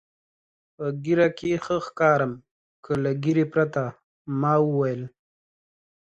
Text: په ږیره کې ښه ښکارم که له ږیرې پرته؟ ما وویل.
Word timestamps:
په 0.75 0.85
ږیره 1.03 1.27
کې 1.37 1.51
ښه 1.63 1.77
ښکارم 1.85 2.33
که 2.83 2.91
له 3.03 3.11
ږیرې 3.23 3.45
پرته؟ 3.53 3.83
ما 4.39 4.53
وویل. 4.65 5.01